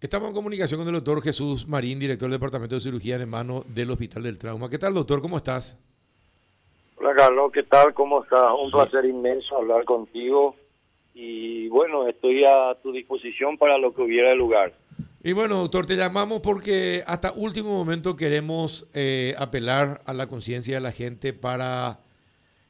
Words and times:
Estamos 0.00 0.30
en 0.30 0.34
comunicación 0.34 0.80
con 0.80 0.88
el 0.88 0.94
doctor 0.94 1.22
Jesús 1.22 1.68
Marín, 1.68 1.98
director 1.98 2.26
del 2.26 2.38
Departamento 2.38 2.74
de 2.74 2.80
Cirugía 2.80 3.18
de 3.18 3.26
Mano 3.26 3.64
del 3.68 3.90
Hospital 3.90 4.22
del 4.22 4.38
Trauma. 4.38 4.70
¿Qué 4.70 4.78
tal, 4.78 4.94
doctor? 4.94 5.20
¿Cómo 5.20 5.36
estás? 5.36 5.76
Hola, 6.96 7.14
Carlos. 7.14 7.52
¿Qué 7.52 7.64
tal? 7.64 7.92
¿Cómo 7.92 8.22
estás? 8.22 8.46
Un 8.58 8.70
placer 8.70 9.04
inmenso 9.04 9.58
hablar 9.58 9.84
contigo. 9.84 10.56
Y 11.12 11.68
bueno, 11.68 12.08
estoy 12.08 12.44
a 12.44 12.74
tu 12.82 12.92
disposición 12.92 13.58
para 13.58 13.76
lo 13.76 13.92
que 13.94 14.00
hubiera 14.00 14.34
lugar. 14.34 14.72
Y 15.22 15.34
bueno, 15.34 15.56
doctor, 15.56 15.84
te 15.84 15.96
llamamos 15.96 16.40
porque 16.40 17.04
hasta 17.06 17.32
último 17.32 17.68
momento 17.68 18.16
queremos 18.16 18.88
eh, 18.94 19.34
apelar 19.36 20.00
a 20.06 20.14
la 20.14 20.28
conciencia 20.28 20.76
de 20.76 20.80
la 20.80 20.92
gente 20.92 21.34
para 21.34 22.00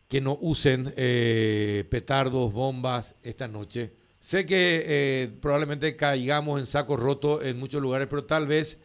que 0.08 0.20
no 0.20 0.36
usen 0.40 0.92
eh, 0.96 1.84
petardos, 1.90 2.52
bombas 2.52 3.14
esta 3.22 3.46
noche. 3.46 3.99
Sé 4.20 4.46
que 4.46 4.84
eh, 4.86 5.30
probablemente 5.40 5.96
caigamos 5.96 6.60
en 6.60 6.66
saco 6.66 6.96
roto 6.96 7.42
en 7.42 7.58
muchos 7.58 7.80
lugares, 7.80 8.06
pero 8.08 8.24
tal 8.24 8.46
vez 8.46 8.80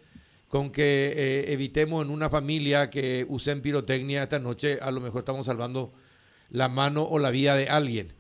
con 0.48 0.72
que 0.72 1.46
evitemos 1.48 2.06
en 2.06 2.12
una 2.12 2.30
familia 2.30 2.90
que 2.90 3.26
usen 3.28 3.62
pirotecnia 3.62 4.24
esta 4.24 4.40
noche, 4.40 4.80
a 4.82 4.90
lo 4.92 5.02
mejor 5.02 5.20
estamos 5.20 5.46
salvando 5.48 5.92
la 6.50 6.70
mano 6.70 7.04
o 7.04 7.20
la 7.20 7.30
vida 7.30 7.56
de 7.56 7.68
alguien. 7.68 8.14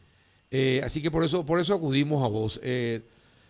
así 0.84 1.02
que 1.02 1.12
por 1.12 1.24
eso, 1.24 1.46
por 1.46 1.60
eso 1.60 1.74
acudimos 1.74 2.26
a 2.26 2.28
vos. 2.28 2.60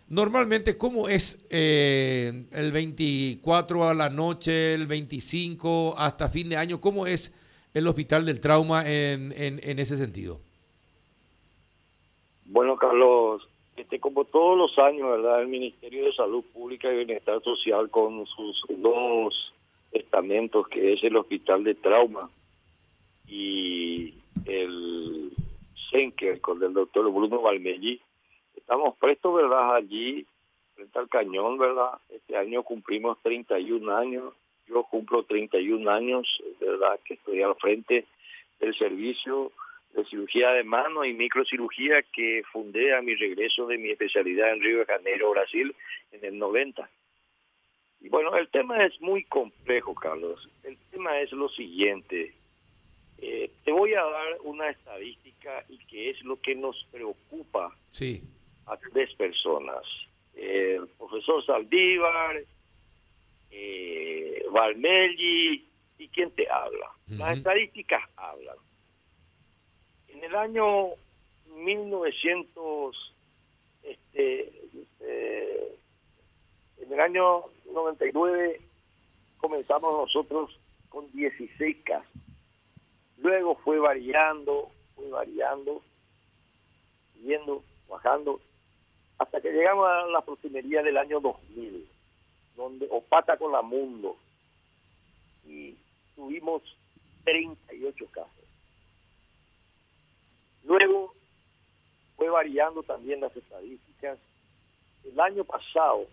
Normalmente, 0.08 0.77
¿cómo 0.77 1.10
es 1.10 1.44
eh, 1.50 2.46
el 2.52 2.72
24 2.72 3.90
a 3.90 3.94
la 3.96 4.10
noche, 4.10 4.76
el 4.76 4.86
25 4.86 5.96
hasta 5.98 6.30
fin 6.30 6.50
de 6.50 6.58
año? 6.58 6.80
¿Cómo 6.80 7.08
es 7.08 7.34
el 7.74 7.88
Hospital 7.88 8.24
del 8.26 8.40
Trauma 8.40 8.88
en, 8.88 9.34
en, 9.36 9.80
ese 9.80 9.98
sentido? 9.98 10.40
Bueno, 12.46 12.77
Carlos, 12.77 13.50
este, 13.76 14.00
como 14.00 14.26
todos 14.26 14.58
los 14.58 14.78
años, 14.80 15.10
¿verdad? 15.10 15.42
El 15.42 15.48
Ministerio 15.48 16.06
de 16.06 16.14
Salud 16.14 16.44
Pública 16.54 16.92
y 16.92 16.98
Bienestar 16.98 17.42
Social 17.44 17.90
con 17.90 18.26
sus 18.26 18.66
dos 18.70 19.54
estamentos, 19.92 20.68
que 20.68 20.94
es 20.94 21.04
el 21.04 21.18
Hospital 21.18 21.63
de 21.63 21.76
Trauma 21.76 22.30
y 23.27 24.14
el 24.46 25.32
CENCER 25.90 26.40
con 26.41 26.62
el 26.64 26.74
doctor 26.74 27.12
Bruno 27.12 27.41
Valmelli, 27.41 27.99
estamos 28.55 28.96
prestos, 28.98 29.36
¿verdad? 29.36 29.76
Allí, 29.76 30.26
frente 30.76 30.99
al 30.99 31.10
cañón, 31.10 31.58
¿verdad? 31.58 31.92
Este 32.10 32.38
año 32.38 32.64
cumplimos 32.64 33.18
31 33.24 33.96
años, 33.96 34.34
yo 34.68 34.84
cumplo 34.84 35.24
31 35.24 35.90
años, 35.92 36.42
¿verdad? 36.60 36.99
Que 37.04 37.16
estoy 37.16 37.42
al 37.42 37.55
frente 37.55 38.05
del 38.60 38.76
servicio 38.77 39.52
de 39.96 40.05
cirugía 40.05 40.51
de 40.51 40.63
mano 40.63 41.05
y 41.05 41.13
microcirugía 41.13 42.01
que 42.13 42.43
fundé 42.51 42.96
a 42.96 43.01
mi 43.01 43.15
regreso 43.15 43.65
de 43.68 43.77
mi 43.77 43.91
especialidad 43.91 44.52
en 44.54 44.62
Río 44.62 44.79
de 44.79 44.85
Janeiro, 44.85 45.32
Brasil, 45.32 45.76
en 46.12 46.26
el 46.26 46.37
90. 46.37 46.90
Y 48.02 48.10
bueno, 48.10 48.35
el 48.35 48.49
tema 48.49 48.85
es 48.85 48.99
muy 49.02 49.24
complejo, 49.24 49.96
Carlos. 49.96 50.48
El 50.63 50.77
tema 50.91 51.20
es 51.21 51.32
lo 51.32 51.49
siguiente. 51.49 52.34
Eh, 53.18 53.49
te 53.63 53.71
voy 53.71 53.93
a 53.93 54.04
dar 54.04 54.37
una 54.43 54.70
estadística 54.70 55.63
y 55.70 55.77
que 55.85 56.09
es 56.09 56.21
lo 56.24 56.40
que 56.41 56.54
nos 56.54 56.85
preocupa 56.91 57.74
sí 57.91 58.21
a 58.68 58.77
tres 58.77 59.13
personas. 59.15 59.84
El 60.35 60.87
profesor 60.98 61.46
Saldívar, 61.46 62.41
eh, 63.52 64.44
Valmelli 64.52 65.66
y 65.97 66.07
quien 66.09 66.31
te 66.31 66.50
habla. 66.50 66.91
Las 67.07 67.38
estadísticas 67.38 68.03
hablan. 68.18 68.57
En 70.16 70.24
el 70.24 70.35
año 70.38 70.91
1900, 71.58 73.13
este, 73.84 74.53
eh, 75.02 75.75
en 76.78 76.94
el 76.94 77.00
año 77.02 77.44
99 77.74 78.62
comenzamos 79.38 79.94
nosotros 79.94 80.58
con 80.88 81.12
16 81.12 81.78
casos. 81.84 82.08
Luego 83.18 83.56
fue 83.56 83.78
variando, 83.78 84.70
fue 84.96 85.09
variando, 85.09 85.81
yendo, 87.22 87.62
bajando 87.90 88.40
hasta 89.18 89.42
que 89.42 89.52
llegamos 89.52 89.86
a 89.86 90.08
la 90.08 90.22
proximería 90.22 90.82
del 90.82 90.97
año 90.97 91.20
2000, 91.20 91.90
donde 92.56 92.88
Opata 92.90 93.36
con 93.36 93.52
la 93.52 93.62
Mundo, 93.62 94.16
y 95.46 95.76
tuvimos 96.16 96.62
38 97.26 98.06
casos. 98.14 98.45
Luego 100.66 101.14
fue 102.16 102.30
variando 102.30 102.84
también 102.84 103.22
las 103.22 103.36
estadísticas. 103.36 104.18
El 105.03 105.20
año 105.20 105.44
pasado, 105.44 106.08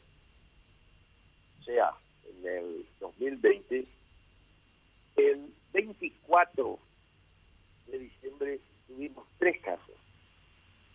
o 1.61 1.65
sea, 1.65 1.93
en 2.27 2.47
el 2.47 2.87
2020, 3.01 3.85
el 5.17 5.55
24 5.73 6.79
de 7.87 7.99
diciembre 7.99 8.61
tuvimos 8.87 9.27
tres 9.39 9.61
casos. 9.63 9.95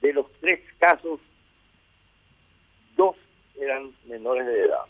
De 0.02 0.14
los 0.14 0.32
tres 0.40 0.62
casos, 0.78 1.20
dos 2.96 3.16
eran 3.60 3.96
menores 4.06 4.46
de 4.46 4.66
edad, 4.66 4.86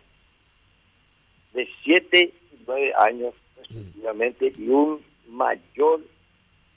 de 1.54 1.70
7 1.84 2.34
y 2.52 2.64
9 2.66 2.94
años 3.00 3.34
respectivamente, 3.56 4.52
y 4.58 4.68
un 4.68 5.02
mayor 5.28 6.02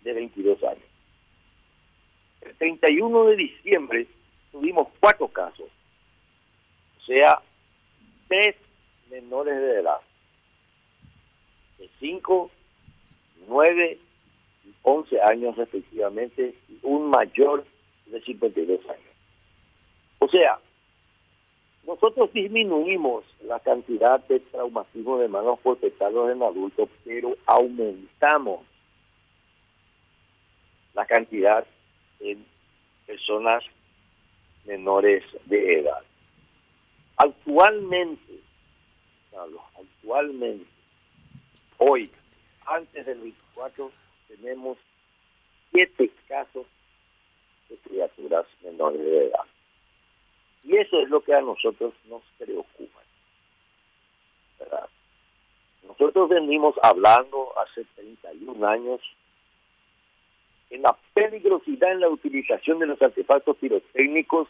de 0.03 0.12
22 0.12 0.62
años. 0.62 0.90
El 2.43 2.55
31 2.56 3.25
de 3.27 3.37
diciembre 3.37 4.06
tuvimos 4.53 4.89
cuatro 4.99 5.28
casos, 5.28 5.69
o 6.99 7.05
sea, 7.05 7.41
tres 8.28 8.56
menores 9.11 9.56
de 9.56 9.81
edad, 9.81 10.01
de 11.78 11.89
5, 11.99 12.51
9 13.49 13.99
y 14.65 14.75
11 14.83 15.23
años 15.23 15.56
respectivamente, 15.56 16.55
y 16.69 16.78
un 16.83 17.11
mayor 17.11 17.65
de 18.06 18.21
52 18.23 18.81
años. 18.89 19.15
O 20.19 20.28
sea, 20.28 20.59
nosotros 21.87 22.33
disminuimos 22.33 23.25
la 23.43 23.59
cantidad 23.61 24.21
de 24.27 24.41
traumatismo 24.41 25.19
de 25.19 25.28
manos 25.28 25.59
por 25.61 25.78
petardos 25.78 26.31
en 26.31 26.43
adultos, 26.43 26.89
pero 27.05 27.37
aumentamos 27.47 28.65
la 30.95 31.07
cantidad 31.07 31.67
en 32.21 32.45
personas 33.07 33.65
menores 34.65 35.25
de 35.47 35.81
edad. 35.81 36.03
Actualmente, 37.17 38.41
Carlos, 39.31 39.63
actualmente, 39.79 40.67
hoy, 41.79 42.11
antes 42.67 43.07
del 43.07 43.21
24, 43.21 43.91
tenemos 44.29 44.79
siete 45.73 46.11
casos 46.29 46.67
de 47.69 47.77
criaturas 47.79 48.47
menores 48.63 49.01
de 49.01 49.27
edad. 49.27 49.45
Y 50.65 50.77
eso 50.77 51.01
es 51.01 51.09
lo 51.09 51.23
que 51.23 51.35
a 51.35 51.41
nosotros 51.41 51.95
nos 52.09 52.23
preocupa. 52.39 53.01
Nosotros 55.87 56.29
venimos 56.29 56.75
hablando 56.83 57.53
hace 57.59 57.85
31 57.97 58.67
años 58.67 59.01
en 60.71 60.83
la 60.83 60.97
peligrosidad 61.15 61.93
en 61.93 62.01
la 62.01 62.09
utilización 62.09 62.79
de 62.79 62.87
los 62.87 63.01
artefactos 63.03 63.57
pirotécnicos 63.57 64.49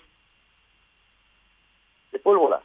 de 2.13 2.19
pólvora. 2.19 2.61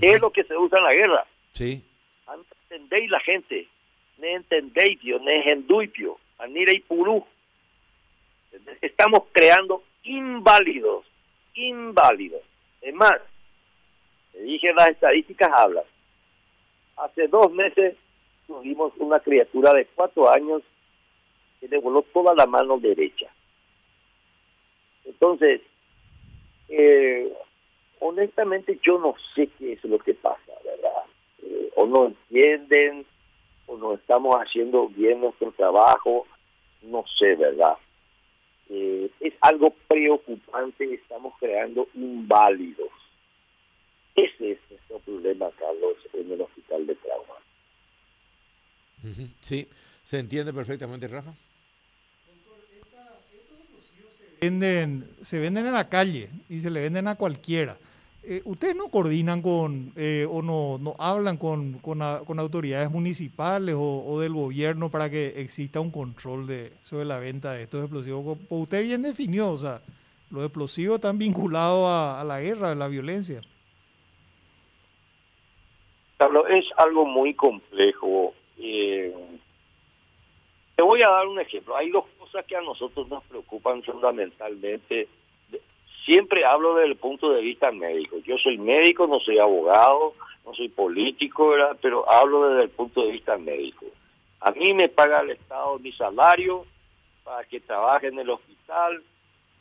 ¿Qué 0.00 0.06
es 0.06 0.20
lo 0.20 0.30
que 0.30 0.44
se 0.44 0.56
usa 0.56 0.78
en 0.78 0.84
la 0.84 0.92
guerra? 0.92 1.26
Sí. 1.52 1.84
¿Entendéis 2.70 3.10
la 3.10 3.20
gente? 3.20 3.66
¿Ne 4.18 4.34
entendéis? 4.34 5.02
¿Ne 5.02 5.52
enduipio? 5.52 6.18
¿Anira 6.38 6.72
y 6.72 6.80
purú? 6.80 7.26
Estamos 8.80 9.24
creando 9.32 9.82
inválidos, 10.04 11.04
inválidos 11.54 12.42
es 12.80 12.94
más, 12.94 13.20
le 14.34 14.42
dije 14.42 14.72
las 14.72 14.90
estadísticas 14.90 15.50
hablan. 15.54 15.84
Hace 16.96 17.28
dos 17.28 17.52
meses 17.52 17.96
tuvimos 18.46 18.92
una 18.98 19.20
criatura 19.20 19.72
de 19.74 19.86
cuatro 19.94 20.32
años 20.32 20.62
que 21.60 21.68
le 21.68 21.78
voló 21.78 22.02
toda 22.02 22.34
la 22.34 22.46
mano 22.46 22.78
derecha. 22.78 23.26
Entonces, 25.04 25.60
eh, 26.68 27.32
honestamente 28.00 28.78
yo 28.82 28.98
no 28.98 29.14
sé 29.34 29.48
qué 29.58 29.74
es 29.74 29.84
lo 29.84 29.98
que 29.98 30.14
pasa, 30.14 30.52
¿verdad? 30.64 31.04
Eh, 31.42 31.70
o 31.76 31.86
no 31.86 32.06
entienden, 32.06 33.04
o 33.66 33.76
no 33.76 33.94
estamos 33.94 34.36
haciendo 34.36 34.88
bien 34.88 35.20
nuestro 35.20 35.52
trabajo, 35.52 36.26
no 36.82 37.04
sé, 37.18 37.34
¿verdad? 37.36 37.76
Eh, 38.68 39.10
es 39.20 39.34
algo 39.40 39.74
preocupante, 39.88 40.94
estamos 40.94 41.34
creando 41.38 41.88
inválidos. 41.94 42.90
Ese 44.14 44.52
es 44.52 44.58
nuestro 44.70 44.98
problema, 45.00 45.50
Carlos, 45.58 45.96
en 46.12 46.32
el 46.32 46.40
hospital 46.40 46.86
de 46.86 46.94
trauma. 46.96 47.34
Sí, 49.40 49.66
se 50.10 50.18
entiende 50.18 50.52
perfectamente, 50.52 51.06
Rafa. 51.06 51.32
Venden, 54.40 55.08
se 55.20 55.38
venden 55.38 55.66
en 55.66 55.72
la 55.72 55.88
calle 55.88 56.30
y 56.48 56.58
se 56.58 56.68
le 56.68 56.80
venden 56.80 57.06
a 57.06 57.14
cualquiera. 57.14 57.78
Eh, 58.24 58.42
¿Ustedes 58.44 58.74
no 58.74 58.88
coordinan 58.88 59.40
con 59.40 59.92
eh, 59.94 60.26
o 60.28 60.42
no, 60.42 60.78
no 60.80 60.94
hablan 60.98 61.36
con, 61.36 61.74
con, 61.78 62.02
autoridades 62.02 62.90
municipales 62.90 63.76
o, 63.78 64.18
del 64.18 64.32
gobierno 64.32 64.90
para 64.90 65.08
que 65.08 65.28
exista 65.36 65.78
un 65.78 65.92
control 65.92 66.44
de, 66.48 66.72
sobre 66.82 67.04
la 67.04 67.20
venta 67.20 67.52
de 67.52 67.62
estos 67.62 67.84
explosivos? 67.84 68.36
Pues 68.48 68.62
usted 68.62 68.82
bien 68.82 69.02
definió, 69.02 69.52
o 69.52 69.58
sea, 69.58 69.80
los 70.32 70.42
explosivos 70.42 70.96
están 70.96 71.18
vinculados 71.18 71.86
a, 71.88 72.24
la 72.24 72.40
guerra, 72.40 72.72
a 72.72 72.74
la 72.74 72.88
violencia. 72.88 73.42
Carlos, 76.16 76.46
es 76.50 76.64
algo 76.78 77.06
muy 77.06 77.32
complejo. 77.34 78.34
Eh, 78.58 79.14
te 80.80 80.84
voy 80.84 81.02
a 81.02 81.10
dar 81.10 81.28
un 81.28 81.38
ejemplo. 81.38 81.76
Hay 81.76 81.90
dos 81.90 82.06
cosas 82.18 82.42
que 82.46 82.56
a 82.56 82.62
nosotros 82.62 83.06
nos 83.10 83.22
preocupan 83.24 83.82
fundamentalmente 83.82 85.08
siempre 86.06 86.46
hablo 86.46 86.74
desde 86.74 86.88
el 86.92 86.96
punto 86.96 87.34
de 87.34 87.42
vista 87.42 87.70
médico. 87.70 88.16
Yo 88.24 88.38
soy 88.38 88.56
médico, 88.56 89.06
no 89.06 89.20
soy 89.20 89.38
abogado, 89.38 90.14
no 90.46 90.54
soy 90.54 90.70
político, 90.70 91.52
pero 91.82 92.10
hablo 92.10 92.48
desde 92.48 92.62
el 92.62 92.70
punto 92.70 93.02
de 93.02 93.12
vista 93.12 93.36
médico. 93.36 93.84
A 94.40 94.52
mí 94.52 94.72
me 94.72 94.88
paga 94.88 95.20
el 95.20 95.32
Estado 95.32 95.78
mi 95.80 95.92
salario 95.92 96.64
para 97.24 97.44
que 97.44 97.60
trabaje 97.60 98.06
en 98.06 98.18
el 98.18 98.30
hospital 98.30 99.02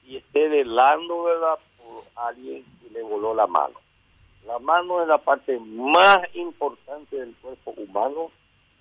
y 0.08 0.16
esté 0.16 0.48
velando 0.48 1.24
¿verdad? 1.24 1.60
por 1.80 2.04
alguien 2.16 2.64
que 2.82 2.94
le 2.94 3.04
voló 3.04 3.34
la 3.34 3.46
mano. 3.46 3.76
La 4.46 4.58
mano 4.60 5.02
es 5.02 5.10
la 5.10 5.18
parte 5.18 5.60
más 5.60 6.20
importante 6.34 7.18
del 7.18 7.36
cuerpo 7.42 7.74
humano, 7.76 8.32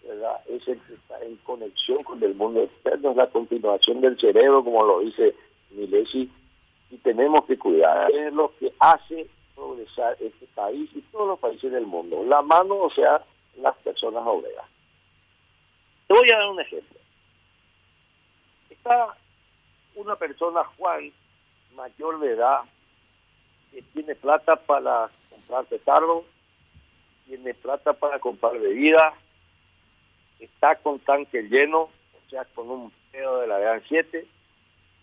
es 0.05 0.69
el 0.69 0.81
que 0.81 0.95
está 0.95 1.21
en 1.23 1.37
conexión 1.39 2.03
con 2.03 2.23
el 2.23 2.35
mundo 2.35 2.63
externo, 2.63 3.11
es 3.11 3.17
la 3.17 3.29
continuación 3.29 4.01
del 4.01 4.19
cerebro, 4.19 4.65
como 4.65 4.85
lo 4.85 5.01
dice 5.01 5.35
Milesi 5.71 6.31
y 6.91 6.97
tenemos 6.99 7.45
que 7.45 7.59
cuidar. 7.59 8.11
Es 8.11 8.33
lo 8.33 8.53
que 8.59 8.73
hace 8.79 9.29
progresar 9.55 10.17
este 10.21 10.47
país 10.55 10.89
y 10.95 11.01
todos 11.03 11.29
los 11.29 11.39
países 11.39 11.71
del 11.71 11.87
mundo. 11.87 12.25
La 12.25 12.43
mano, 12.43 12.77
o 12.77 12.91
sea, 12.91 13.23
las 13.57 13.77
personas 13.79 14.23
obreras. 14.27 14.67
Te 16.07 16.15
voy 16.15 16.29
a 16.33 16.39
dar 16.39 16.49
un 16.49 16.61
ejemplo. 16.61 16.99
Está 18.71 19.17
una 19.97 20.17
persona, 20.17 20.65
Juan, 20.77 21.13
mayor 21.75 22.21
de 22.21 22.33
edad, 22.33 22.61
que 23.73 23.83
tiene 23.83 24.15
plata 24.15 24.57
para 24.57 25.11
comprar 25.29 25.65
petardo, 25.67 26.25
tiene 27.27 27.53
plata 27.55 27.93
para 27.93 28.19
comprar 28.19 28.59
bebida, 28.59 29.13
está 30.39 30.77
con 30.77 30.99
tanque 31.01 31.43
lleno, 31.43 31.83
o 31.83 32.31
sea, 32.31 32.45
con 32.55 32.71
un 32.71 32.93
pedo 33.11 33.41
de 33.41 33.47
la 33.47 33.59
gran 33.59 33.83
7, 33.89 34.27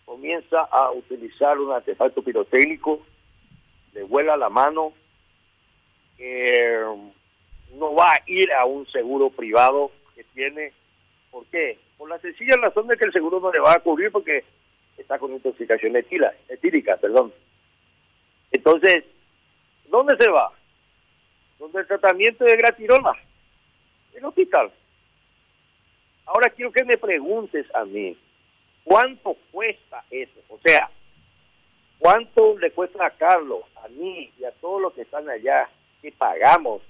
comienza 0.04 0.60
a 0.60 0.92
utilizar 0.92 1.58
un 1.58 1.72
artefacto 1.72 2.22
pirotécnico, 2.22 3.04
le 3.92 4.04
vuela 4.04 4.36
la 4.36 4.48
mano, 4.48 4.92
no 7.74 7.94
va 7.94 8.10
a 8.10 8.22
ir 8.26 8.52
a 8.52 8.64
un 8.64 8.86
seguro 8.86 9.30
privado 9.30 9.90
que 10.14 10.24
tiene. 10.24 10.72
¿Por 11.30 11.44
qué? 11.46 11.78
Por 11.98 12.08
la 12.08 12.18
sencilla 12.20 12.56
razón 12.60 12.86
de 12.86 12.96
que 12.96 13.06
el 13.06 13.12
seguro 13.12 13.40
no 13.40 13.52
le 13.52 13.60
va 13.60 13.72
a 13.72 13.80
cubrir 13.80 14.10
porque 14.10 14.44
está 14.96 15.18
con 15.18 15.32
intoxicación 15.32 15.96
etila, 15.96 16.32
etílica, 16.48 16.96
perdón. 16.96 17.32
Entonces, 18.50 19.04
¿dónde 19.88 20.16
se 20.18 20.30
va? 20.30 20.52
Donde 21.58 21.80
el 21.80 21.86
tratamiento 21.86 22.44
de 22.44 22.56
gratirona, 22.56 23.12
el 24.14 24.24
hospital. 24.24 24.70
Ahora 26.26 26.50
quiero 26.50 26.72
que 26.72 26.84
me 26.84 26.98
preguntes 26.98 27.66
a 27.74 27.84
mí, 27.84 28.16
¿Cuánto 28.86 29.36
cuesta 29.50 30.04
eso? 30.12 30.38
O 30.48 30.60
sea, 30.64 30.88
¿cuánto 31.98 32.56
le 32.56 32.70
cuesta 32.70 33.04
a 33.04 33.10
Carlos, 33.10 33.64
a 33.84 33.88
mí 33.88 34.30
y 34.38 34.44
a 34.44 34.52
todos 34.52 34.80
los 34.80 34.92
que 34.92 35.02
están 35.02 35.28
allá 35.28 35.68
que 36.00 36.12
pagamos 36.12 36.82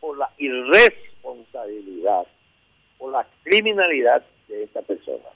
por 0.00 0.18
la 0.18 0.28
irresponsabilidad, 0.36 2.26
por 2.98 3.12
la 3.12 3.24
criminalidad 3.44 4.24
de 4.48 4.64
esta 4.64 4.82
persona? 4.82 5.28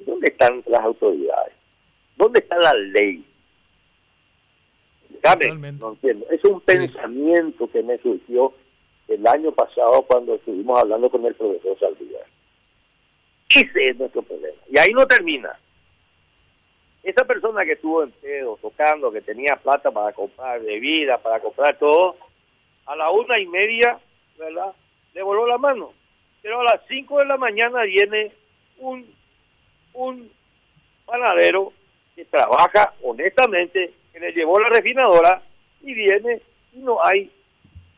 ¿Dónde 0.00 0.26
están 0.26 0.60
las 0.66 0.80
autoridades? 0.80 1.54
¿Dónde 2.16 2.40
está 2.40 2.56
la 2.58 2.74
ley? 2.74 3.24
no 5.78 5.90
entiendo. 5.92 6.26
Es 6.30 6.44
un 6.44 6.60
pensamiento 6.62 7.70
que 7.70 7.80
me 7.84 7.96
surgió 7.98 8.52
el 9.06 9.24
año 9.24 9.52
pasado 9.52 10.02
cuando 10.02 10.34
estuvimos 10.34 10.80
hablando 10.80 11.08
con 11.10 11.24
el 11.24 11.34
profesor 11.36 11.78
Saldívar. 11.78 12.33
Ese 13.54 13.90
es 13.90 13.96
nuestro 13.96 14.22
problema. 14.22 14.56
Y 14.68 14.78
ahí 14.78 14.92
no 14.92 15.06
termina. 15.06 15.56
Esa 17.04 17.24
persona 17.24 17.64
que 17.64 17.72
estuvo 17.72 18.02
en 18.02 18.10
pedo, 18.12 18.58
tocando, 18.60 19.12
que 19.12 19.20
tenía 19.20 19.56
plata 19.56 19.90
para 19.90 20.12
comprar 20.12 20.60
bebida, 20.60 21.18
para 21.18 21.38
comprar 21.38 21.78
todo, 21.78 22.16
a 22.86 22.96
la 22.96 23.10
una 23.10 23.38
y 23.38 23.46
media, 23.46 23.98
¿verdad? 24.38 24.74
Le 25.12 25.22
voló 25.22 25.46
la 25.46 25.58
mano. 25.58 25.92
Pero 26.42 26.60
a 26.60 26.64
las 26.64 26.80
cinco 26.88 27.18
de 27.18 27.26
la 27.26 27.36
mañana 27.36 27.82
viene 27.82 28.32
un, 28.78 29.08
un 29.92 30.32
panadero 31.06 31.72
que 32.16 32.24
trabaja 32.24 32.94
honestamente, 33.02 33.92
que 34.12 34.20
le 34.20 34.32
llevó 34.32 34.58
la 34.58 34.68
refinadora 34.68 35.42
y 35.82 35.94
viene 35.94 36.40
y 36.72 36.78
no 36.78 37.04
hay 37.04 37.30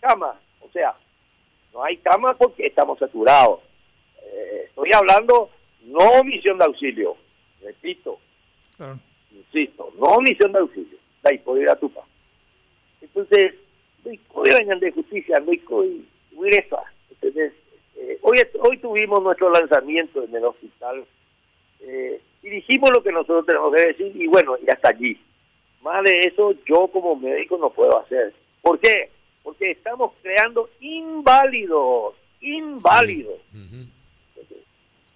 cama. 0.01 0.39
O 0.61 0.69
sea, 0.71 0.95
no 1.73 1.83
hay 1.83 1.97
cama 1.99 2.35
porque 2.35 2.67
estamos 2.67 2.99
saturados. 2.99 3.61
Eh, 4.33 4.65
estoy 4.67 4.91
hablando 4.93 5.51
no 5.87 6.25
misión 6.25 6.59
de 6.59 6.65
auxilio, 6.65 7.17
repito, 7.63 8.19
insisto, 9.31 9.93
no 9.99 10.21
misión 10.21 10.53
de 10.53 10.59
auxilio, 10.59 10.99
la 11.23 11.33
ir 11.33 11.71
a 11.71 11.77
tu 11.77 11.91
Entonces, 13.01 13.55
hoy 14.33 14.51
vengan 14.59 14.81
de 14.81 14.93
justicia, 14.93 15.37
hoy 15.47 16.07
Entonces, 17.11 17.53
eh, 17.97 18.19
hoy, 18.23 18.39
hoy 18.61 18.79
tuvimos 18.79 19.23
nuestro 19.23 19.51
lanzamiento 19.51 20.23
en 20.25 20.35
el 20.35 20.45
hospital 20.45 21.05
eh, 21.81 22.21
y 22.43 22.49
dijimos 22.49 22.91
lo 22.91 23.03
que 23.03 23.13
nosotros 23.13 23.47
tenemos 23.47 23.75
que 23.75 23.87
decir 23.87 24.13
y 24.15 24.27
bueno, 24.27 24.57
y 24.65 24.71
hasta 24.71 24.91
allí. 24.91 25.19
Más 25.83 26.03
de 26.03 26.13
eso 26.21 26.53
yo 26.67 26.89
como 26.89 27.17
médico 27.17 27.59
no 27.59 27.71
puedo 27.71 27.99
hacer. 28.01 28.35
¿Por 28.61 28.79
qué? 28.81 29.11
Porque 29.43 29.71
estamos 29.71 30.13
creando 30.21 30.69
inválidos, 30.81 32.15
inválidos. 32.41 33.39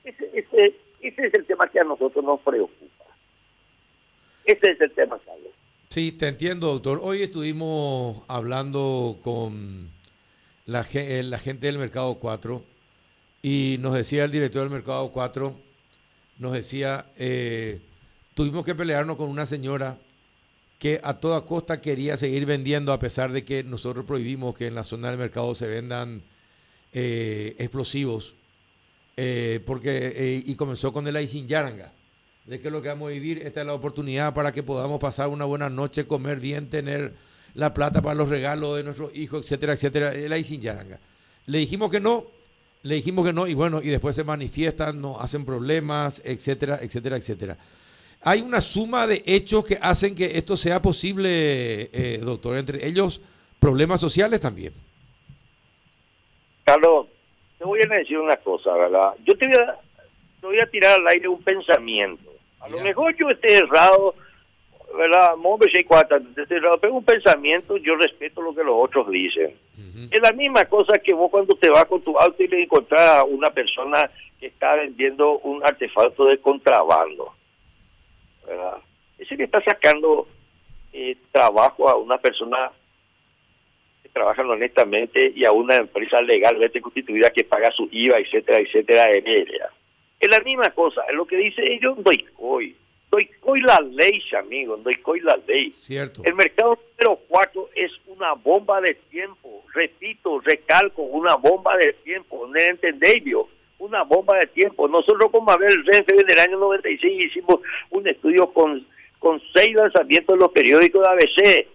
Ese, 0.04 0.30
ese, 0.32 0.76
ese 1.00 1.26
es 1.26 1.34
el 1.34 1.44
tema 1.46 1.68
que 1.70 1.80
a 1.80 1.84
nosotros 1.84 2.24
nos 2.24 2.40
preocupa. 2.40 3.04
Ese 4.44 4.70
es 4.70 4.80
el 4.80 4.92
tema, 4.92 5.18
Carlos. 5.24 5.52
Sí, 5.88 6.12
te 6.12 6.28
entiendo, 6.28 6.68
doctor. 6.68 7.00
Hoy 7.02 7.22
estuvimos 7.22 8.22
hablando 8.28 9.18
con 9.22 9.90
la, 10.66 10.86
eh, 10.92 11.38
gente 11.42 11.66
del 11.66 11.78
Mercado 11.78 12.14
4 12.14 12.62
y 13.42 13.76
nos 13.80 13.94
decía 13.94 14.24
el 14.24 14.30
director 14.30 14.62
del 14.62 14.70
Mercado 14.70 15.10
4, 15.10 15.54
nos 16.38 16.52
decía, 16.52 17.06
eh, 17.16 17.80
tuvimos 18.34 18.64
que 18.64 18.74
pelearnos 18.74 19.16
con 19.16 19.28
una 19.28 19.46
señora 19.46 19.98
que 20.78 21.00
a 21.02 21.20
toda 21.20 21.44
costa 21.44 21.80
quería 21.80 22.16
seguir 22.16 22.46
vendiendo 22.46 22.92
a 22.92 22.98
pesar 22.98 23.32
de 23.32 23.44
que 23.44 23.64
nosotros 23.64 24.04
prohibimos 24.06 24.56
que 24.56 24.68
en 24.68 24.74
la 24.74 24.84
zona 24.84 25.10
del 25.10 25.18
mercado 25.18 25.54
se 25.54 25.66
vendan 25.66 26.22
eh, 26.92 27.54
explosivos 27.58 28.34
eh, 29.22 29.60
porque, 29.66 30.14
eh, 30.16 30.42
y 30.46 30.54
comenzó 30.54 30.94
con 30.94 31.06
el 31.06 31.14
Aisin 31.14 31.46
Yaranga, 31.46 31.92
de 32.46 32.58
que 32.58 32.70
lo 32.70 32.80
que 32.80 32.88
vamos 32.88 33.10
a 33.10 33.12
vivir, 33.12 33.42
esta 33.44 33.60
es 33.60 33.66
la 33.66 33.74
oportunidad 33.74 34.32
para 34.32 34.50
que 34.50 34.62
podamos 34.62 34.98
pasar 34.98 35.28
una 35.28 35.44
buena 35.44 35.68
noche, 35.68 36.06
comer 36.06 36.40
bien, 36.40 36.70
tener 36.70 37.12
la 37.52 37.74
plata 37.74 38.00
para 38.00 38.14
los 38.14 38.30
regalos 38.30 38.78
de 38.78 38.82
nuestros 38.82 39.14
hijos, 39.14 39.44
etcétera, 39.44 39.74
etcétera, 39.74 40.14
el 40.14 40.32
Aisin 40.32 40.62
Yaranga. 40.62 40.98
Le 41.44 41.58
dijimos 41.58 41.90
que 41.90 42.00
no, 42.00 42.28
le 42.82 42.94
dijimos 42.94 43.26
que 43.26 43.34
no, 43.34 43.46
y 43.46 43.52
bueno, 43.52 43.82
y 43.82 43.88
después 43.88 44.16
se 44.16 44.24
manifiestan, 44.24 44.98
nos 45.02 45.20
hacen 45.20 45.44
problemas, 45.44 46.22
etcétera, 46.24 46.78
etcétera, 46.80 47.18
etcétera. 47.18 47.58
Hay 48.22 48.40
una 48.40 48.62
suma 48.62 49.06
de 49.06 49.22
hechos 49.26 49.66
que 49.66 49.78
hacen 49.82 50.14
que 50.14 50.38
esto 50.38 50.56
sea 50.56 50.80
posible, 50.80 51.90
eh, 51.92 52.20
doctor, 52.22 52.56
entre 52.56 52.86
ellos 52.86 53.20
problemas 53.58 54.00
sociales 54.00 54.40
también. 54.40 54.72
Carlos, 56.64 57.08
te 57.60 57.66
voy 57.66 57.80
a 57.82 57.94
decir 57.94 58.18
una 58.18 58.36
cosa, 58.38 58.72
¿verdad? 58.72 59.12
Yo 59.22 59.36
te 59.36 59.46
voy 59.46 59.56
a, 59.56 59.76
te 60.40 60.46
voy 60.46 60.58
a 60.60 60.66
tirar 60.66 60.98
al 60.98 61.06
aire 61.08 61.28
un 61.28 61.42
pensamiento. 61.42 62.30
A 62.58 62.70
lo 62.70 62.80
mejor 62.80 63.14
yo 63.18 63.28
esté 63.28 63.58
errado, 63.58 64.14
¿verdad? 64.96 65.34
pero 66.80 66.94
un 66.94 67.04
pensamiento, 67.04 67.76
yo 67.76 67.96
respeto 67.96 68.40
lo 68.40 68.54
que 68.54 68.64
los 68.64 68.76
otros 68.78 69.10
dicen. 69.10 69.54
Es 70.10 70.22
la 70.22 70.32
misma 70.32 70.64
cosa 70.64 70.98
que 71.04 71.12
vos 71.12 71.30
cuando 71.30 71.54
te 71.54 71.68
vas 71.68 71.84
con 71.84 72.00
tu 72.00 72.18
auto 72.18 72.42
y 72.42 72.48
le 72.48 72.62
encontrás 72.62 73.18
a 73.18 73.24
una 73.24 73.50
persona 73.50 74.10
que 74.38 74.46
está 74.46 74.76
vendiendo 74.76 75.38
un 75.40 75.62
artefacto 75.62 76.24
de 76.24 76.38
contrabando, 76.38 77.34
¿verdad? 78.46 78.78
Ese 79.18 79.36
que 79.36 79.44
está 79.44 79.62
sacando 79.62 80.26
eh, 80.94 81.14
trabajo 81.30 81.90
a 81.90 81.96
una 81.96 82.16
persona 82.16 82.72
trabajan 84.12 84.48
honestamente 84.50 85.32
y 85.34 85.44
a 85.44 85.52
una 85.52 85.76
empresa 85.76 86.20
legalmente 86.20 86.80
constituida 86.80 87.30
que 87.30 87.44
paga 87.44 87.70
su 87.72 87.88
IVA, 87.90 88.18
etcétera, 88.18 88.58
etcétera, 88.58 89.10
en 89.12 89.26
ella. 89.26 89.70
Es 90.18 90.28
la 90.28 90.40
misma 90.40 90.70
cosa, 90.70 91.02
es 91.08 91.14
lo 91.14 91.24
que 91.24 91.36
dice 91.36 91.62
ellos, 91.64 91.96
doy 92.02 92.26
hoy. 92.38 92.76
doy 93.10 93.60
la 93.62 93.78
ley, 93.90 94.22
amigo, 94.38 94.76
doy 94.76 95.20
la 95.20 95.38
ley. 95.46 95.72
Cierto. 95.72 96.22
El 96.24 96.34
mercado 96.34 96.78
número 96.98 97.20
4 97.28 97.70
es 97.74 97.92
una 98.06 98.34
bomba 98.34 98.80
de 98.80 98.94
tiempo. 99.10 99.64
Repito, 99.72 100.40
recalco, 100.40 101.02
una 101.02 101.36
bomba 101.36 101.76
de 101.76 101.92
tiempo. 102.04 102.46
¿No 102.46 102.58
entendéis, 102.58 103.24
Una 103.78 104.02
bomba 104.02 104.36
de 104.38 104.46
tiempo. 104.48 104.88
Nosotros 104.88 105.30
como 105.30 105.50
Abel 105.50 105.84
Renfe 105.86 106.14
en 106.14 106.30
el 106.30 106.38
año 106.38 106.58
96 106.58 107.30
hicimos 107.30 107.60
un 107.90 108.06
estudio 108.06 108.52
con, 108.52 108.86
con 109.18 109.40
seis 109.54 109.74
lanzamientos 109.74 110.34
en 110.34 110.40
los 110.40 110.52
periódicos 110.52 111.02
de 111.02 111.08
ABC 111.08 111.66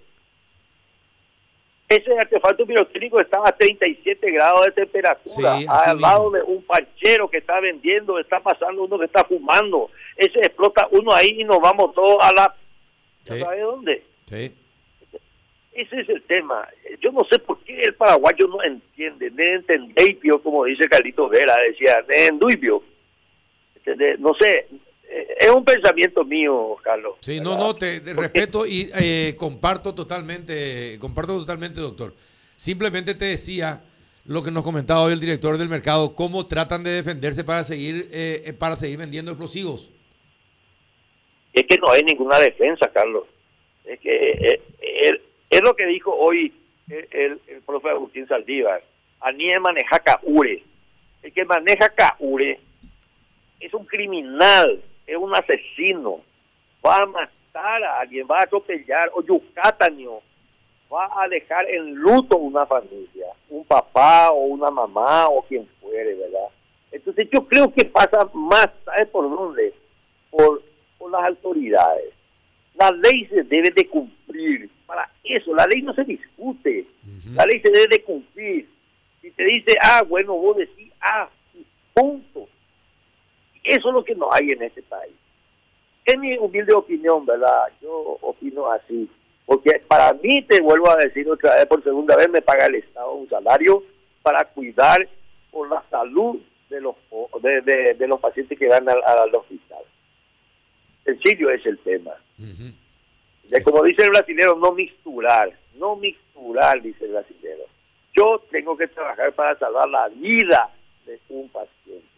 ese 1.88 2.18
artefacto 2.18 2.66
pirotécnico 2.66 3.22
estaba 3.22 3.50
a 3.50 3.56
37 3.56 4.32
grados 4.32 4.66
de 4.66 4.72
temperatura, 4.72 5.58
al 5.70 6.02
lado 6.02 6.32
de 6.32 6.42
un 6.42 6.64
panchero 6.64 7.30
que 7.30 7.38
está 7.38 7.60
vendiendo, 7.60 8.18
está 8.18 8.40
pasando 8.40 8.84
uno 8.84 8.98
que 8.98 9.06
está 9.06 9.24
fumando. 9.24 9.92
Ese 10.18 10.40
explota 10.40 10.88
uno 10.92 11.14
ahí 11.14 11.42
y 11.42 11.44
nos 11.44 11.60
vamos 11.60 11.94
todos 11.94 12.18
a 12.22 12.34
la... 12.34 12.56
¿Sabe 13.24 13.60
dónde? 13.62 14.04
Sí. 14.28 14.52
Ese 15.74 16.00
es 16.00 16.10
el 16.10 16.24
tema. 16.24 16.68
Yo 17.02 17.12
no 17.12 17.24
sé 17.26 17.38
por 17.38 17.60
qué 17.60 17.82
el 17.82 17.94
paraguayo 17.94 18.48
no 18.48 18.64
entiende, 18.64 19.30
no 19.30 19.44
entendéis, 19.44 20.18
como 20.42 20.66
dice 20.66 20.88
Carlito 20.88 21.28
Vera, 21.30 21.56
decía, 21.68 22.04
no 22.34 22.48
No 24.20 24.34
sé, 24.36 24.68
es 25.36 25.50
un 25.50 25.66
pensamiento 25.66 26.24
mío, 26.24 26.78
Carlos. 26.82 27.16
Sí, 27.20 27.40
no, 27.40 27.58
no, 27.58 27.76
te, 27.76 28.00
respeto 28.00 28.66
y 28.66 28.90
eh, 28.96 29.36
comparto 29.38 29.94
totalmente, 29.94 30.98
comparto 31.00 31.38
totalmente, 31.38 31.82
doctor. 31.82 32.14
Simplemente 32.56 33.16
te 33.16 33.26
decía 33.26 33.84
lo 34.26 34.42
que 34.42 34.52
nos 34.52 34.64
comentaba 34.64 35.04
hoy 35.04 35.14
el 35.14 35.20
director 35.20 35.58
del 35.58 35.68
mercado, 35.68 36.16
cómo 36.16 36.48
tratan 36.48 36.84
de 36.84 36.92
defenderse 36.92 37.44
para 37.44 37.64
seguir, 37.64 38.10
eh, 38.12 38.44
eh, 38.46 38.54
para 38.54 38.78
seguir 38.78 38.98
vendiendo 38.98 39.32
explosivos. 39.32 39.92
Es 41.54 41.64
que 41.64 41.78
no 41.78 41.92
hay 41.92 42.04
ninguna 42.04 42.40
defensa, 42.40 42.90
Carlos. 42.94 43.26
Es 43.84 44.00
que 44.00 44.62
es 45.50 45.62
lo 45.62 45.76
que 45.76 45.86
dijo 45.86 46.14
hoy 46.14 46.54
el, 46.90 47.40
el, 47.48 47.62
profe 47.66 47.90
Agustín 47.90 48.28
Saldívar. 48.28 48.84
Anie 49.20 49.60
maneja 49.60 50.00
CAURE. 50.00 50.64
El 51.24 51.34
que 51.34 51.46
maneja 51.46 51.90
CAURE 51.90 52.60
es 53.60 53.74
un 53.74 53.86
criminal 53.86 54.82
es 55.08 55.18
un 55.18 55.36
asesino, 55.36 56.22
va 56.86 56.98
a 56.98 57.06
matar 57.06 57.84
a 57.84 58.00
alguien, 58.00 58.28
va 58.30 58.40
a 58.40 58.44
atropellar, 58.44 59.12
o 59.14 59.22
Yucataño, 59.22 60.20
va 60.92 61.10
a 61.22 61.28
dejar 61.28 61.70
en 61.70 61.96
luto 61.96 62.38
una 62.38 62.66
familia, 62.66 63.28
un 63.50 63.66
papá 63.66 64.32
o 64.32 64.46
una 64.46 64.70
mamá 64.70 65.28
o 65.28 65.42
quien 65.44 65.68
fuere, 65.82 66.16
¿verdad? 66.16 66.50
Entonces 66.92 67.28
yo 67.32 67.46
creo 67.48 67.74
que 67.74 67.86
pasa 67.86 68.30
más, 68.34 68.70
¿sabes 68.86 69.08
por 69.10 69.30
dónde? 69.30 69.74
Por, 70.30 70.64
por 70.98 71.12
las 71.12 71.26
autoridades. 71.26 72.14
La 72.76 72.92
ley 72.92 73.26
se 73.26 73.44
debe 73.44 73.70
de 73.72 73.88
cumplir. 73.88 74.70
Para 74.86 75.10
eso, 75.24 75.54
la 75.56 75.66
ley 75.66 75.82
no 75.82 75.94
se 75.94 76.04
discute. 76.04 76.86
La 77.34 77.46
ley 77.46 77.60
se 77.60 77.72
debe 77.72 77.88
de 77.88 78.04
cumplir. 78.04 78.70
Si 79.22 79.32
te 79.32 79.44
dice, 79.44 79.76
ah, 79.82 80.04
bueno, 80.08 80.34
vos 80.36 80.58
decís, 80.58 80.92
ah, 81.02 81.28
punto. 81.94 82.48
Eso 83.66 83.90
es 83.90 83.94
lo 83.94 84.04
que 84.04 84.16
no 84.16 84.30
hay 84.32 84.52
en 84.52 84.62
este 84.64 84.84
país. 84.84 85.14
En 86.06 86.20
mi 86.20 86.38
humilde 86.38 86.74
opinión, 86.74 87.26
¿verdad? 87.26 87.68
Yo 87.82 88.18
opino 88.22 88.72
así. 88.72 89.10
Porque 89.46 89.82
para 89.88 90.14
mí, 90.14 90.44
te 90.44 90.62
vuelvo 90.62 90.90
a 90.90 90.96
decir 90.98 91.30
otra 91.30 91.56
vez, 91.56 91.66
por 91.66 91.84
segunda 91.84 92.16
vez, 92.16 92.30
me 92.30 92.42
paga 92.42 92.66
el 92.66 92.76
Estado 92.76 93.12
un 93.14 93.30
salario 93.30 93.84
para 94.22 94.46
cuidar 94.46 95.08
por 95.52 95.70
la 95.70 95.84
salud 95.90 96.40
de 96.70 96.82
los 96.82 96.96
de, 97.42 98.08
los 98.08 98.20
pacientes 98.20 98.58
que 98.58 98.68
van 98.68 98.88
al, 98.90 99.36
hospital. 99.36 99.84
Sencillo 101.04 101.50
es 101.52 101.66
el 101.66 101.78
tema. 101.80 102.12
como 103.64 103.84
dice 103.84 104.04
el 104.04 104.10
brasilero, 104.10 104.56
no 104.56 104.72
mixturar, 104.72 105.52
no 105.76 105.96
mixturar, 105.96 106.82
dice 106.82 107.06
el 107.06 107.12
brasilero. 107.12 107.64
Yo 108.16 108.42
tengo 108.50 108.76
que 108.78 108.88
trabajar 108.88 109.34
para 109.34 109.58
salvar 109.60 109.88
la 109.90 110.08
vida 110.10 110.72
de 111.06 111.20
un 111.30 111.50
paciente. 111.50 112.15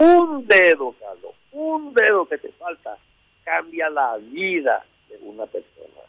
Un 0.00 0.46
dedo, 0.46 0.94
Carlos, 0.98 1.34
un 1.52 1.92
dedo 1.92 2.24
que 2.24 2.38
te 2.38 2.50
falta 2.52 2.96
cambia 3.44 3.90
la 3.90 4.16
vida 4.16 4.82
de 5.10 5.18
una 5.20 5.44
persona. 5.44 6.00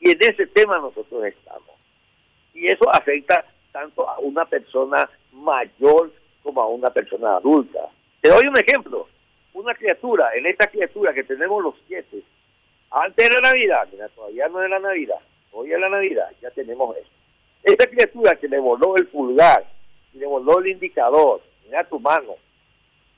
Y 0.00 0.10
en 0.10 0.18
ese 0.20 0.48
tema 0.48 0.78
nosotros 0.78 1.24
estamos. 1.24 1.76
Y 2.54 2.66
eso 2.66 2.92
afecta 2.92 3.44
tanto 3.70 4.08
a 4.08 4.18
una 4.18 4.44
persona 4.46 5.08
mayor 5.30 6.10
como 6.42 6.60
a 6.60 6.66
una 6.66 6.90
persona 6.90 7.36
adulta. 7.36 7.88
Te 8.20 8.30
doy 8.30 8.48
un 8.48 8.58
ejemplo. 8.58 9.06
Una 9.54 9.76
criatura, 9.76 10.30
en 10.34 10.46
esta 10.46 10.66
criatura 10.66 11.14
que 11.14 11.22
tenemos 11.22 11.62
los 11.62 11.76
siete, 11.86 12.24
antes 12.90 13.28
de 13.28 13.34
la 13.34 13.50
Navidad, 13.52 13.86
mira, 13.92 14.08
todavía 14.08 14.48
no 14.48 14.60
es 14.60 14.70
la 14.70 14.80
Navidad, 14.80 15.20
hoy 15.52 15.72
es 15.72 15.78
la 15.78 15.88
Navidad, 15.88 16.30
ya 16.42 16.50
tenemos 16.50 16.96
eso. 16.96 17.10
Esta 17.62 17.86
criatura 17.86 18.34
que 18.34 18.48
le 18.48 18.58
voló 18.58 18.96
el 18.96 19.06
pulgar, 19.06 19.64
le 20.14 20.26
voló 20.26 20.58
el 20.58 20.68
indicador, 20.68 21.42
mira 21.64 21.84
tu 21.84 22.00
mano, 22.00 22.36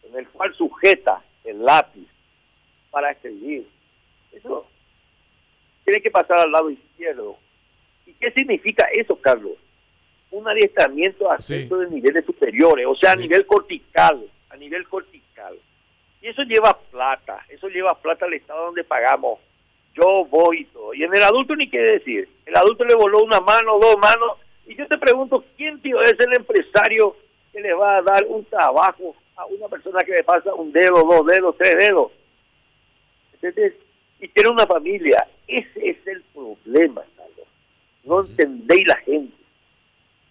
en 0.04 0.16
el 0.16 0.28
cual 0.28 0.54
sujeta 0.54 1.22
el 1.44 1.64
lápiz 1.64 2.06
para 2.90 3.10
escribir. 3.10 3.66
Eso 4.32 4.66
tiene 5.84 6.00
que 6.00 6.10
pasar 6.10 6.38
al 6.38 6.52
lado 6.52 6.70
izquierdo. 6.70 7.36
¿Y 8.06 8.12
qué 8.14 8.30
significa 8.32 8.86
eso, 8.92 9.16
Carlos? 9.16 9.52
Un 10.30 10.48
adiestramiento 10.48 11.30
a 11.30 11.38
de 11.38 11.90
niveles 11.90 12.24
superiores, 12.24 12.86
o 12.86 12.94
sea, 12.94 13.12
a 13.12 13.16
nivel 13.16 13.46
cortical, 13.46 14.24
a 14.50 14.56
nivel 14.56 14.86
cortical. 14.88 15.58
Y 16.22 16.28
eso 16.28 16.42
lleva 16.42 16.78
plata, 16.90 17.44
eso 17.48 17.68
lleva 17.68 17.94
plata 18.00 18.26
al 18.26 18.34
Estado 18.34 18.66
donde 18.66 18.84
pagamos. 18.84 19.40
Yo 19.94 20.24
voy 20.26 20.60
y 20.60 20.64
todo. 20.66 20.94
Y 20.94 21.02
en 21.02 21.14
el 21.14 21.22
adulto 21.22 21.56
ni 21.56 21.68
qué 21.68 21.80
decir. 21.80 22.28
El 22.46 22.56
adulto 22.56 22.84
le 22.84 22.94
voló 22.94 23.24
una 23.24 23.40
mano, 23.40 23.78
dos 23.80 23.96
manos. 23.98 24.38
Y 24.66 24.76
yo 24.76 24.86
te 24.86 24.98
pregunto, 24.98 25.44
¿quién, 25.56 25.80
tío, 25.80 26.00
es 26.02 26.14
el 26.20 26.32
empresario 26.34 27.16
que 27.52 27.60
le 27.60 27.72
va 27.72 27.96
a 27.96 28.02
dar 28.02 28.24
un 28.28 28.44
trabajo 28.44 29.16
a 29.40 29.46
una 29.46 29.68
persona 29.68 30.00
que 30.04 30.12
le 30.12 30.22
pasa 30.22 30.54
un 30.54 30.70
dedo, 30.70 31.02
dos 31.02 31.26
dedos, 31.26 31.56
tres 31.58 31.74
dedos. 31.78 32.12
Y 34.20 34.28
tiene 34.28 34.50
una 34.50 34.66
familia. 34.66 35.26
Ese 35.48 35.90
es 35.90 36.06
el 36.06 36.22
problema, 36.34 37.02
Carlos. 37.16 37.46
No 38.04 38.20
entendéis 38.20 38.86
la 38.86 38.96
gente. 38.96 39.34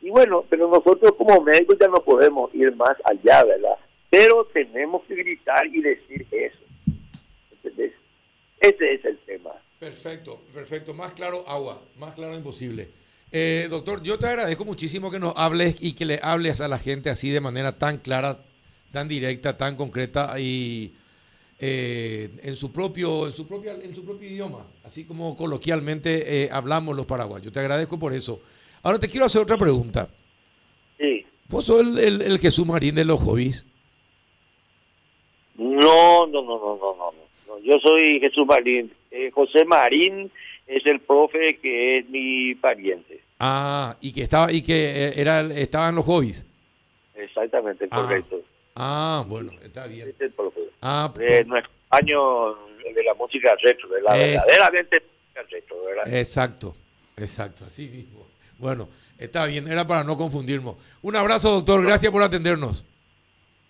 Y 0.01 0.11
bueno, 0.11 0.45
pero 0.47 0.69
nosotros 0.69 1.13
como 1.17 1.41
médicos 1.41 1.77
ya 1.79 1.87
no 1.87 2.03
podemos 2.03 2.53
ir 2.53 2.73
más 2.75 2.95
allá, 3.03 3.43
¿verdad? 3.43 3.75
Pero 4.09 4.45
tenemos 4.45 5.03
que 5.05 5.15
gritar 5.15 5.65
y 5.67 5.81
decir 5.81 6.25
eso. 6.31 6.59
¿Entendés? 7.51 7.93
Ese 8.59 8.93
es 8.93 9.05
el 9.05 9.17
tema. 9.19 9.51
Perfecto, 9.79 10.39
perfecto. 10.53 10.93
Más 10.93 11.13
claro, 11.13 11.43
agua. 11.47 11.81
Más 11.97 12.13
claro 12.13 12.35
imposible. 12.35 12.89
Eh, 13.31 13.67
doctor, 13.69 14.01
yo 14.01 14.17
te 14.17 14.27
agradezco 14.27 14.65
muchísimo 14.65 15.11
que 15.11 15.19
nos 15.19 15.33
hables 15.35 15.75
y 15.81 15.93
que 15.93 16.05
le 16.05 16.19
hables 16.21 16.61
a 16.61 16.67
la 16.67 16.79
gente 16.79 17.09
así 17.09 17.29
de 17.29 17.41
manera 17.41 17.77
tan 17.77 17.97
clara, 17.97 18.39
tan 18.91 19.07
directa, 19.07 19.57
tan 19.57 19.75
concreta 19.75 20.39
y 20.39 20.93
eh, 21.59 22.29
en 22.43 22.55
su 22.55 22.71
propio 22.71 23.27
en 23.27 23.33
su 23.33 23.45
propia 23.45 23.73
en 23.73 23.93
su 23.93 24.05
propio 24.05 24.29
idioma, 24.29 24.65
así 24.83 25.05
como 25.05 25.35
coloquialmente 25.35 26.43
eh, 26.43 26.49
hablamos 26.51 26.95
los 26.95 27.05
paraguayos. 27.05 27.51
Te 27.51 27.59
agradezco 27.59 27.99
por 27.99 28.13
eso. 28.13 28.41
Ahora 28.81 28.97
te 28.97 29.09
quiero 29.09 29.25
hacer 29.25 29.41
otra 29.41 29.57
pregunta. 29.57 30.07
Sí. 30.97 31.25
¿Vos 31.49 31.65
sos 31.65 31.81
el, 31.81 32.21
el, 32.21 32.39
Jesús 32.39 32.65
Marín 32.65 32.95
de 32.95 33.03
los 33.03 33.19
hobbies? 33.21 33.65
No, 35.57 36.27
no, 36.27 36.41
no, 36.41 36.57
no, 36.57 36.77
no, 36.77 36.95
no. 36.95 37.59
Yo 37.59 37.77
soy 37.79 38.19
Jesús 38.19 38.45
Marín. 38.47 38.91
Eh, 39.11 39.29
José 39.31 39.65
Marín 39.65 40.31
es 40.65 40.85
el 40.85 41.01
profe 41.01 41.57
que 41.57 41.97
es 41.97 42.09
mi 42.09 42.55
pariente. 42.55 43.21
Ah, 43.39 43.97
y 43.99 44.13
que 44.13 44.21
estaba 44.21 44.51
y 44.51 44.61
que 44.61 45.13
era 45.15 45.41
estaba 45.41 45.89
en 45.89 45.95
los 45.95 46.05
hobbies. 46.05 46.45
Exactamente, 47.15 47.87
ah. 47.91 48.01
correcto. 48.01 48.41
Ah, 48.41 48.58
bueno, 49.27 49.51
está 49.63 49.87
bien. 49.87 50.13
Ah, 50.81 51.11
de 51.15 51.43
nuestro 51.45 51.71
año 51.89 52.53
de 52.93 53.03
la 53.03 53.13
música 53.13 53.55
retro, 53.61 53.89
de 53.89 54.01
la 54.01 54.13
verdaderamente 54.13 55.01
música 55.01 55.41
retro, 55.49 55.77
¿verdad? 55.85 56.13
Exacto, 56.13 56.75
exacto, 57.17 57.65
así 57.65 57.87
mismo. 57.87 58.25
Bueno, 58.57 58.89
está 59.17 59.45
bien, 59.45 59.67
era 59.67 59.85
para 59.85 60.03
no 60.03 60.17
confundirnos. 60.17 60.75
Un 61.01 61.15
abrazo, 61.15 61.51
doctor, 61.51 61.83
gracias 61.83 62.11
por 62.11 62.23
atendernos. 62.23 62.85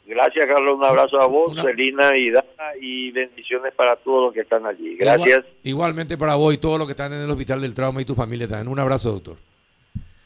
Gracias, 0.05 0.43
Carlos. 0.47 0.77
Un 0.79 0.85
abrazo 0.85 1.21
a 1.21 1.27
vos, 1.27 1.55
Celina 1.55 2.17
y 2.17 2.31
Dana, 2.31 2.75
y 2.81 3.11
bendiciones 3.11 3.71
para 3.75 3.95
todos 3.97 4.25
los 4.25 4.33
que 4.33 4.41
están 4.41 4.65
allí. 4.65 4.95
Gracias. 4.97 5.45
igualmente 5.63 6.17
para 6.17 6.33
vos 6.33 6.51
y 6.51 6.57
todos 6.57 6.79
los 6.79 6.87
que 6.87 6.93
están 6.93 7.13
en 7.13 7.21
el 7.21 7.29
Hospital 7.29 7.61
del 7.61 7.75
Trauma 7.75 8.01
y 8.01 8.05
tu 8.05 8.15
familia 8.15 8.47
también. 8.47 8.67
Un 8.69 8.79
abrazo, 8.79 9.11
doctor. 9.11 9.37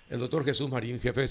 El 0.10 0.20
doctor 0.20 0.46
Jesús 0.46 0.70
Marín, 0.70 1.02
jefe 1.02 1.22
de 1.22 1.28